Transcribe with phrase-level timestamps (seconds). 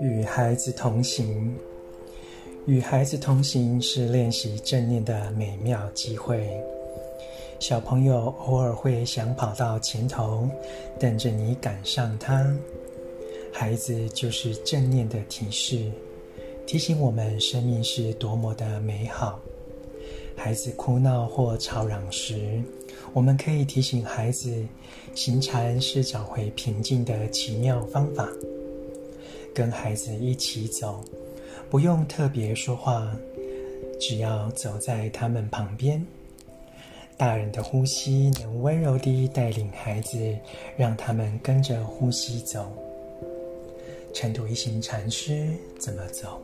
[0.00, 1.54] 与孩子同行，
[2.66, 6.48] 与孩子同行是练习正念的美妙机会。
[7.58, 10.48] 小朋友偶尔会想跑到前头，
[10.98, 12.56] 等着你赶上他。
[13.52, 15.90] 孩子就是正念的提示，
[16.66, 19.40] 提醒我们生命是多么的美好。
[20.36, 22.62] 孩子哭闹或吵嚷时，
[23.12, 24.64] 我们可以提醒孩子，
[25.14, 28.28] 行禅是找回平静的奇妙方法。
[29.52, 31.02] 跟孩子一起走，
[31.70, 33.10] 不用特别说话，
[33.98, 36.04] 只要走在他们旁边。
[37.16, 40.36] 大人的呼吸能温柔地带领孩子，
[40.76, 42.70] 让他们跟着呼吸走。
[44.14, 45.48] 晨读一行禅师
[45.78, 46.40] 怎么走？